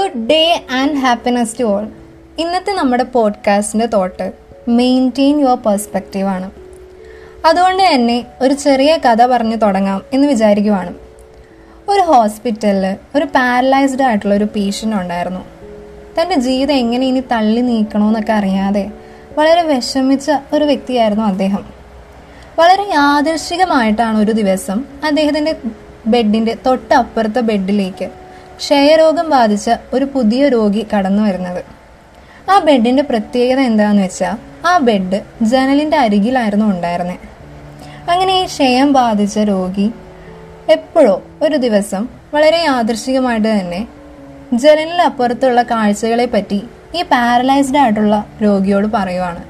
Good 0.00 0.26
day 0.26 0.66
and 0.72 0.92
happiness 0.92 1.58
to 1.60 1.64
all 1.64 1.88
ഇന്നത്തെ 2.38 2.72
നമ്മുടെ 2.72 3.02
പോഡ്കാസ്റ്റിന്റെ 3.02 3.86
തോട്ട് 3.86 4.32
മെയിന്റെയിൻ 4.68 5.40
യുവർ 5.40 5.56
പെർസ്പെക്റ്റീവ് 5.56 6.28
ആണ്. 6.28 6.50
അതുകൊണ്ട് 7.46 7.82
തന്നെ 7.82 8.26
ഒരു 8.40 8.54
ചെറിയ 8.54 8.96
കഥ 8.96 9.26
പറഞ്ഞു 9.26 9.56
തുടങ്ങാം 9.56 10.02
എന്ന് 10.12 10.28
വിചാരിക്കുവാണ്. 10.28 10.94
ഒരു 11.88 12.00
ഹോസ്പിറ്റലിൽ 12.00 12.96
ഒരു 13.16 13.24
പാരലൈസ്ഡ് 13.24 14.02
ആയിട്ടുള്ള 14.02 14.34
ഒരു 14.34 14.44
പേഷ്യന്റ് 14.44 14.96
ഉണ്ടായിരുന്നു. 14.96 15.40
തന്റെ 16.20 16.34
ജീവിതം 16.34 16.74
എങ്ങനെ 16.74 17.06
ഇനി 17.06 17.20
തള്ളി 17.20 17.60
നീക്കണമെന്നൊക്കെ 17.60 18.32
അറിയാതെ 18.32 18.90
വളരെ 19.38 19.62
വിഷമിച്ച 19.62 20.30
ഒരു 20.52 20.64
വ്യക്തിയായിരുന്നു 20.64 21.24
അദ്ദേഹം. 21.24 21.64
വളരെ 22.58 22.82
യാദൃശികമായിട്ടാണ് 22.82 24.18
ഒരു 24.18 24.32
ദിവസം 24.32 24.84
അദ്ദേഹത്തിന്റെ 25.04 25.54
ബെഡിന്റെ 26.06 26.56
തൊട്ടപ്പുറത്തെ 26.66 27.40
ബെഡിലേക്ക് 27.40 28.19
ക്ഷയരോഗം 28.60 29.30
ബാധിച്ച 29.30 29.70
ഒരു 29.94 30.04
പുതിയ 30.14 30.48
രോഗി 30.48 30.86
കടന്നു 30.92 31.22
വരുന്നത്. 31.22 31.62
ആ 32.50 32.58
ബെഡിന്റെ 32.66 33.02
പ്രത്യേകത 33.02 33.60
എന്താണെന്ന് 33.60 34.02
വെച്ചാൽ 34.02 34.36
ആ 34.66 34.72
ബെഡ് 34.86 35.18
ജനലിന്റെ 35.42 35.96
അരികിലായിരുന്നു 35.96 36.66
ഉണ്ടായിരുന്നത് 36.74 37.26
അങ്ങനെ 38.10 38.32
ഈ 38.42 38.44
ക്ഷയം 38.46 38.88
ബാധിച്ച 38.92 39.38
രോഗി 39.52 39.86
എപ്പോഴോ 40.68 41.22
ഒരു 41.42 41.56
ദിവസം 41.56 42.02
വളരെ 42.34 42.58
യാദൃശികമായിട്ട് 42.64 43.48
തന്നെ 43.48 43.80
ജനലിനപ്പുറത്തുള്ള 44.62 45.62
കാഴ്ചകളെ 45.62 46.26
പറ്റി 46.34 46.60
ഈ 46.98 47.02
പാരലൈസ്ഡ് 47.02 47.78
ആയിട്ടുള്ള 47.78 48.16
രോഗിയോട് 48.42 48.88
പറയുവാണ്. 48.96 49.42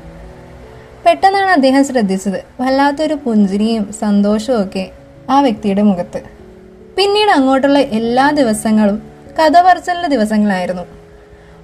പെട്ടെന്നാണ് 1.05 1.51
അദ്ദേഹം 1.51 1.85
ശ്രദ്ധിച്ചത് 1.85 2.41
വല്ലാത്തൊരു 2.61 3.15
പുഞ്ചിരിയും 3.25 3.85
സന്തോഷവും 4.03 4.61
ഒക്കെ 4.65 4.85
ആ 5.31 5.41
വ്യക്തിയുടെ 5.41 5.83
മുഖത്ത്. 5.83 6.21
പിന്നീട് 7.01 7.31
അങ്ങോട്ടുള്ള 7.31 7.79
എല്ലാ 7.79 8.30
ദിവസങ്ങളും 8.30 9.02
കഥ 9.38 10.07
ദിവസങ്ങളായിരുന്നു. 10.07 10.83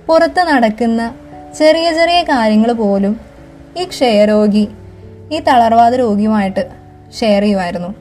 പുറത്ത് 0.06 0.40
നടക്കുന്ന 0.40 1.14
ചെറിയ 1.58 1.92
ചെറിയ 1.92 2.22
കാര്യങ്ങൾ 2.22 2.72
പോലും 2.72 3.20
ഈ 3.76 3.84
ക്ഷയരോഗി 3.84 4.68
ഈ 5.32 5.38
തളർവാദ 5.38 5.94
രോഗിയുമായിട്ട് 5.94 6.68
ഷെയർ 7.20 7.42
ചെയ്യുമായിരുന്നു. 7.42 7.94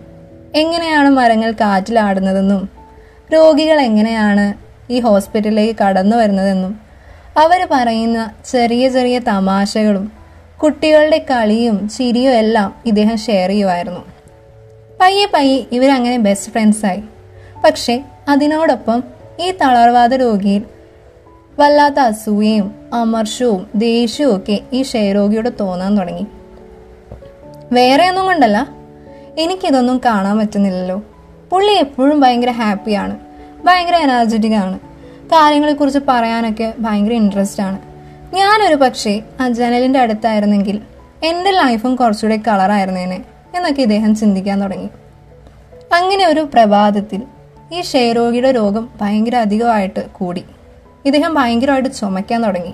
എങ്ങനെയാണ് 0.55 1.09
മരങ്ങൾ 1.09 1.51
കാറ്റിലാടുന്നതെന്നും 1.51 2.69
രോഗികൾ 3.33 3.81
എങ്ങനെയാണ് 3.81 4.53
ഈ 4.91 4.99
ഹോസ്പിറ്റലിലേക്ക് 4.99 5.79
കടന്നു 5.83 6.17
വരുന്നതെന്നും 6.17 6.79
അവർ 7.37 7.67
പറയുന്ന 7.71 8.31
ചെറിയ 8.51 8.89
ചെറിയ 8.89 9.19
തമാശകളും 9.19 10.11
കുട്ടികളുടെ 10.63 11.25
കളിയും 11.31 11.89
ചിരിയും 11.89 12.31
എല്ലാം 12.31 12.75
ഇദ്ദേഹം 12.85 13.17
ഷെയർ 13.17 13.49
ചെയ്യുമായിരുന്നു. 13.49 14.03
പയ്യെ 15.01 15.25
പയ്യെ 15.33 15.63
ഇവരങ്ങനെ 15.71 16.17
ബെസ്റ്റ് 16.17 16.51
ഫ്രണ്ട്സായി 16.51 17.03
പക്ഷേ 17.65 18.03
അതിനോടൊപ്പം 18.29 19.03
ഈ 19.39 19.51
തളർവാദ 19.51 20.13
രോഗിയിൽ 20.13 20.63
വല്ലാത്ത 21.59 21.99
അസൂയയും 21.99 22.75
അമർഷവും 22.93 23.67
ദേഷ്യവും 23.75 24.37
ഒക്കെ 24.37 24.59
ഈ 24.73 24.81
ക്ഷയരോഗിയോട് 24.81 25.49
തോന്നാൻ 25.59 25.97
തുടങ്ങി. 25.97 26.27
വേറെ 27.71 28.09
ഒന്നും 28.09 28.25
കൊണ്ടല്ല 28.25 28.69
എനിക്കിതൊന്നും 29.37 30.01
കാണാൻ 30.05 30.37
പറ്റുന്നില്ലല്ലോ. 30.37 31.03
പുള്ളി 31.49 31.73
എപ്പോഴും 31.73 32.21
ഭയങ്കര 32.21 32.51
ഹാപ്പിയാണ് 32.51 33.19
ഭയങ്കര 33.65 33.95
എനർജറ്റിക് 33.95 34.53
ആണ്. 34.53 34.79
കാര്യങ്ങളെക്കുറിച്ച് 35.25 35.99
പറയാനൊക്കെ 36.07 36.73
ഭയങ്കര 36.79 37.13
ഇൻട്രസ്റ്റ് 37.13 37.63
ആണ്. 37.63 37.79
ഞാനൊരു 38.35 38.75
പക്ഷേ 38.75 39.21
ആ 39.41 39.47
അടുത്തായിരുന്നെങ്കിൽ 39.97 40.81
എന്റെ 41.23 41.51
ലൈഫും 41.51 41.95
കുറച്ചുകൂടെ 41.95 42.39
കളറായിരുന്നേനെ 42.47 43.23
എന്നൊക്കെ 43.55 43.81
ഇദ്ദേഹം 43.81 44.15
ചിന്തിക്കാൻ 44.15 44.61
തുടങ്ങി. 44.61 44.89
അങ്ങനെ 45.93 46.27
ഒരു 46.27 46.49
പ്രഭാതത്തിൽ 46.53 47.21
ഈ 47.71 47.81
ക്ഷയരോഗിയുടെ 47.81 48.51
രോഗം 48.51 48.89
ഭയങ്കര 49.01 49.35
അധികമായിട്ട് 49.35 50.09
കൂടി. 50.09 50.45
ഇദ്ദേഹം 51.05 51.33
ഭയങ്കരമായിട്ട് 51.33 51.89
ചുമയ്ക്കാൻ 51.89 52.43
തുടങ്ങി. 52.43 52.73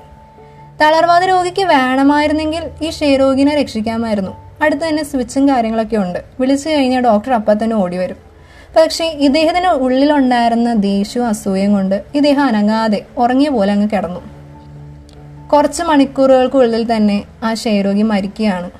തളർവാദ 0.81 1.23
രോഗിക്ക് 1.23 1.61
വേണമായിരുന്നെങ്കിൽ 1.61 2.69
ഈ 2.81 2.89
ക്ഷയരോഗിനെ 2.89 3.55
രക്ഷിക്കാമായിരുന്നു. 3.55 4.31
അടുത്ത് 4.63 4.87
തന്നെ 4.87 5.03
സ്വിച്ചും 5.03 5.49
കാര്യങ്ങളൊക്കെ 5.49 5.97
ഉണ്ട്. 5.97 6.23
വിളിച്ചു 6.39 6.69
കഴിഞ്ഞാൽ 6.69 7.01
ഡോക്ടർ 7.01 7.33
അപ്പം 7.33 7.63
തന്നെ 7.63 7.75
ഓടി 7.75 7.97
വരും. 7.97 8.17
പക്ഷേ 8.77 9.05
ഇദ്ദേഹത്തിന് 9.05 9.67
ഉള്ളിലുണ്ടായിരുന്ന 9.67 10.73
ദേഷ്യവും 10.73 11.27
അസൂയയും 11.27 11.73
കൊണ്ട് 11.73 12.03
ഇദ്ദേഹം 12.15 12.43
അനങ്ങാതെ 12.43 13.05
ഉറങ്ങിയ 13.17 13.49
പോലെ 13.49 13.73
അങ്ങ് 13.73 13.89
കിടന്നു. 13.93 14.19
കുറച്ച് 15.53 15.83
മണിക്കൂറുകൾക്കുള്ളിൽ 15.83 16.95
തന്നെ 16.95 17.23
ആ 17.43 17.53
ക്ഷയരോഗി 17.53 18.01
മരിക്കുകയാണ്. 18.01 18.71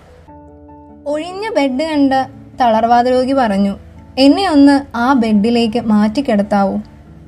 ഒഴിഞ്ഞ 1.08 1.50
ബെഡ് 1.50 1.84
കണ്ട 1.84 2.14
തളർവാദ 2.62 3.08
രോഗി 3.08 3.34
പറഞ്ഞു 3.34 3.78
എന്നെ 4.18 4.50
ഒന്ന് 4.50 4.98
ആ 4.98 5.14
ബെഡിലേക്ക് 5.14 5.80
മാറ്റിക്കിടത്താവൂ 5.80 6.78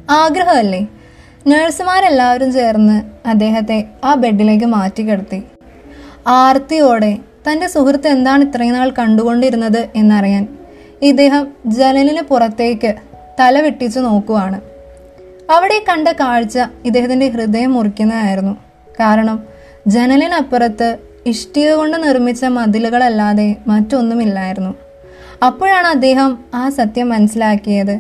ആഗ്രഹമല്ലേ? 0.09 0.87
നഴ്സുമാരെല്ലാവരും 1.47 2.53
ചേർന്ന് 2.53 3.27
അദ്ദേഹത്തെ 3.27 3.85
ആ 4.03 4.13
ബെഡിലേക്ക് 4.13 4.65
മാറ്റിക്കിടത്തി 4.65 5.43
ആർത്തിയോടെ 6.27 7.17
തന്റെ 7.51 7.67
സുഹൃത്ത് 7.67 8.07
എന്താണ് 8.07 8.43
ഇത്രയും 8.43 8.73
നാൾ 8.73 8.89
കണ്ടുകൊണ്ടിരുന്നത് 8.89 9.89
എന്നറിയാൻ 9.95 10.47
ഇദ്ദേഹം 11.01 11.47
ജനലിന് 11.65 12.21
പുറത്തേക്ക് 12.21 12.95
തല 13.39 13.61
വെട്ടിച്ചു 13.61 13.99
നോക്കുവാണ്. 13.99 14.61
അവിടെ 15.51 15.83
കണ്ട 15.89 16.07
കാഴ്ച 16.07 16.59
ഇദ്ദേഹത്തിന്റെ 16.85 17.29
ഹൃദയം 17.29 17.73
മുറിക്കുന്നതായിരുന്നു. 17.73 18.57
കാരണം 18.99 19.43
ജനലിനപ്പുറത്ത് 19.87 20.97
ഇഷ്ടിക 21.25 21.73
കൊണ്ട് 21.73 22.03
നിർമ്മിച്ച 22.03 22.45
മതിലുകളല്ലാതെ 22.45 23.55
മറ്റൊന്നുമില്ലായിരുന്നു. 23.67 24.82
അപ്പോഴാണ് 25.43 25.87
അദ്ദേഹം 25.87 26.39
ആ 26.53 26.69
സത്യം 26.69 27.09
മനസ്സിലാക്കിയത്. 27.09 27.99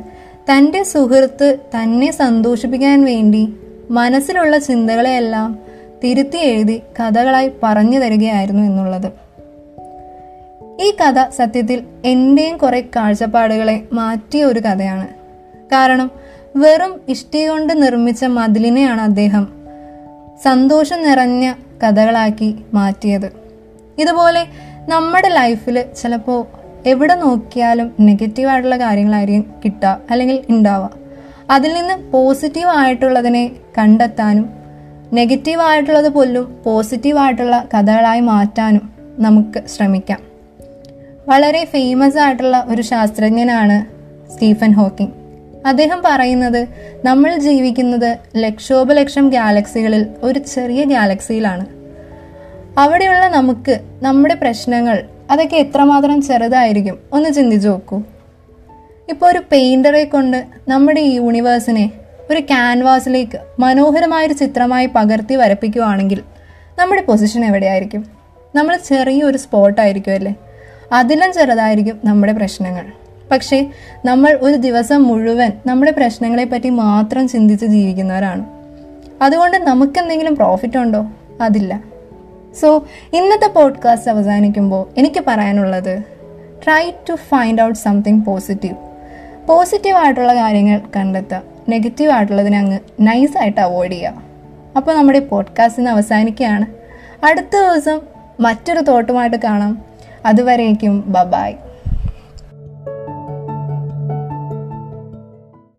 തന്റെ 0.51 0.83
സുഹൃത്ത് 0.83 1.57
തന്നെ 1.75 2.11
സന്തോഷിപ്പിക്കാൻ 2.11 3.05
വേണ്ടി 3.05 3.53
മനസ്സിലുള്ള 3.91 4.57
ചിന്തകളെയെല്ലാം 4.57 5.59
തിരുത്തി 6.03 6.37
എഴുതി 6.37 6.81
കഥകളായി 6.99 7.51
പറഞ്ഞു 7.63 7.99
തരികയായിരുന്നു 7.99 8.63
എന്നുള്ളത്. 8.63 9.11
ഈ 10.79 10.91
കഥ 10.91 11.29
സത്യത്തിൽ 11.29 11.83
എന്റെയും 12.05 12.57
കുറെ 12.57 12.81
കാഴ്ചപ്പാടുകളെ 12.95 13.83
മാറ്റിയ 13.93 14.43
ഒരു 14.43 14.59
കഥയാണ്. 14.59 15.07
കാരണം 15.71 16.11
വെറും 16.55 17.01
ഇഷ്ടി 17.09 17.45
കൊണ്ട് 17.45 17.81
നിർമ്മിച്ച 17.81 18.25
മതിലിനെയാണ് 18.25 19.01
അദ്ദേഹം 19.01 19.47
സന്തോഷം 20.43 21.03
നിറഞ്ഞ 21.03 21.53
കഥകളാക്കി 21.83 22.55
മാറ്റിയത്. 22.73 23.31
ഇതുപോലെ 23.97 24.47
നമ്മുടെ 24.87 25.29
ലൈഫിൽ 25.29 25.85
ചിലപ്പോൾ 26.01 26.62
എവിടെ 26.87 27.15
നോക്കിയാലും 27.15 27.93
നെഗറ്റീവ് 27.99 28.49
ആയിട്ടുള്ള 28.49 28.77
കാര്യങ്ങളായിരിക്കും 28.77 29.45
കിട്ടുക 29.65 29.99
അല്ലെങ്കിൽ 30.11 30.43
ഉണ്ടാവുക. 30.49 30.89
അതിൽ 31.49 31.73
നിന്ന് 31.73 32.11
പോസിറ്റീവ് 32.11 32.67
ആയിട്ടുള്ളതിനെ 32.67 33.51
കണ്ടെത്താനും 33.77 34.49
നെഗറ്റീവ് 35.13 35.61
ആയിട്ടുള്ളത് 35.61 36.09
പോലും 36.09 36.61
പോസിറ്റീവ് 36.65 37.19
ആയിട്ടുള്ള 37.19 37.67
കഥകളായി 37.73 38.19
മാറ്റാനും 38.19 38.93
നമുക്ക് 39.19 39.67
ശ്രമിക്കാം. 39.67 40.21
വളരെ 41.27 41.65
ഫേമസ് 41.65 42.17
ആയിട്ടുള്ള 42.17 42.65
ഒരു 42.67 42.81
ശാസ്ത്രജ്ഞനാണ് 42.81 43.85
സ്റ്റീഫൻ 44.31 44.71
ഹോക്കിംഗ്. 44.73 45.13
അദ്ദേഹം 45.65 46.01
പറയുന്നത് 46.05 46.67
നമ്മൾ 47.05 47.35
ജീവിക്കുന്നത് 47.37 48.17
ലക്ഷോപലക്ഷം 48.35 49.29
ഗാലക്സികളിൽ 49.29 50.07
ഒരു 50.23 50.39
ചെറിയ 50.39 50.83
ഗാലക്സിയിലാണ് 50.83 51.65
അവിടെയുള്ള 52.77 53.27
നമുക്ക് 53.27 53.79
നമ്മുടെ 54.01 54.33
പ്രശ്നങ്ങൾ 54.33 55.03
അതൊക്കെ 55.31 55.57
എത്രമാത്രം 55.57 56.21
ചെറുതായിരിക്കും? 56.21 56.99
ഒന്ന് 57.13 57.29
ചിന്തിച്ചു 57.29 57.69
നോക്കൂ. 57.69 58.01
ഇപ്പോൾ 59.09 59.31
ഒരു 59.31 59.41
പെയിന്ററെ 59.51 60.03
കൊണ്ട് 60.03 60.45
നമ്മുടെ 60.67 61.01
ഈ 61.01 61.13
യൂണിവേഴ്സിനെ 61.15 61.91
ഒരു 62.31 62.39
ക്യാൻവാസിലേക്ക് 62.39 63.39
മനോഹരമായൊരു 63.59 64.33
ചിത്രമായി 64.33 64.85
പകർത്തി 64.85 65.35
വരപ്പിക്കുവാണെങ്കിൽ 65.35 66.21
നമ്മുടെ 66.79 67.01
പൊസിഷൻ 67.01 67.45
എവിടെയായിരിക്കും? 67.45 68.05
നമ്മൾ 68.55 68.77
ചെറിയൊരു 68.77 69.37
സ്പോട്ടായിരിക്കും 69.37 70.11
അല്ലേ? 70.11 70.35
അതിലും 70.93 71.33
ചെറുതായിരിക്കും 71.33 71.99
നമ്മുടെ 72.05 72.33
പ്രശ്നങ്ങൾ. 72.33 72.85
പക്ഷേ 73.31 73.71
നമ്മൾ 74.05 74.39
ഒരു 74.41 74.55
ദിവസം 74.55 75.03
മുഴുവൻ 75.03 75.51
നമ്മുടെ 75.65 75.91
പ്രശ്നങ്ങളെപ്പറ്റി 75.91 76.69
മാത്രം 76.69 77.27
ചിന്തിച്ച് 77.27 77.65
ജീവിക്കുന്നവരാണ്. 77.65 78.45
അതുകൊണ്ട് 79.21 79.57
നമുക്കെന്തെങ്കിലും 79.57 80.35
പ്രോഫിറ്റ് 80.35 80.77
ഉണ്ടോ? 80.77 81.05
അതില്ല. 81.41 81.92
സോ 82.61 82.85
ഇന്നത്തെ 83.13 83.47
പോഡ്കാസ്റ്റ് 83.47 84.11
അവസാനിക്കുമ്പോൾ 84.11 84.99
എനിക്ക് 84.99 85.23
പറയാനുള്ളത് 85.27 86.03
try 86.65 86.91
to 87.09 87.13
find 87.13 87.61
out 87.61 87.79
something 87.79 88.25
positive 88.25 88.75
positive 89.47 89.97
ആയിട്ടുള്ള 89.97 90.35
കാര്യങ്ങൾ 90.35 90.81
കണ്ടെത്തുക. 90.95 91.41
നെഗറ്റീവ് 91.69 92.11
ആയിട്ടുള്ളതിനെ 92.11 92.57
അങ്ങ് 92.57 92.79
നൈസായിട്ട് 93.01 93.61
അവോയ്ഡ് 93.61 93.91
ചെയ്യുക. 93.91 94.21
അപ്പോൾ 94.77 94.97
നമ്മുടെ 94.97 95.19
ഈ 95.19 95.21
പോഡ്കാസ്റ്റിന് 95.21 95.89
അവസാനിക്കുകയാണ്. 95.89 96.65
അടുത്ത 97.25 97.61
ദിവസം 97.61 98.01
മറ്റൊരു 98.39 98.79
തോട്ടുമായിട്ട് 98.79 99.37
കാണാം. 99.37 99.81
അതുവരേക്കും 100.25 101.03
ബബായ് 101.07 101.53